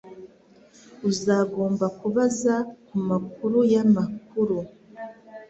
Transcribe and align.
Uzagomba 1.09 1.85
kubaza 1.99 2.55
kumakuru 2.87 3.57
yamakuru. 3.73 4.57